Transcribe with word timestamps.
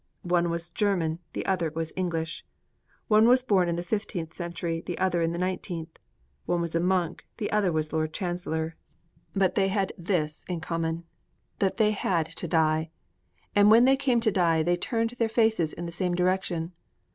One 0.23 0.49
was 0.49 0.71
German; 0.71 1.19
the 1.33 1.45
other 1.45 1.69
was 1.69 1.93
English. 1.95 2.43
One 3.07 3.27
was 3.27 3.43
born 3.43 3.69
in 3.69 3.75
the 3.75 3.83
fifteenth 3.83 4.33
century; 4.33 4.81
the 4.83 4.97
other 4.97 5.21
in 5.21 5.31
the 5.31 5.37
nineteenth. 5.37 5.99
One 6.47 6.59
was 6.59 6.73
a 6.73 6.79
monk; 6.79 7.27
the 7.37 7.51
other 7.51 7.71
was 7.71 7.93
Lord 7.93 8.11
Chancellor. 8.11 8.75
But 9.35 9.53
they 9.53 9.67
had 9.67 9.93
this 9.99 10.43
in 10.49 10.59
common, 10.59 11.03
that 11.59 11.77
they 11.77 11.91
had 11.91 12.25
to 12.37 12.47
die. 12.47 12.89
And 13.55 13.69
when 13.69 13.85
they 13.85 13.95
came 13.95 14.19
to 14.21 14.31
die, 14.31 14.63
they 14.63 14.75
turned 14.75 15.11
their 15.19 15.29
faces 15.29 15.71
in 15.71 15.85
the 15.85 15.91
same 15.91 16.15
direction. 16.15 16.73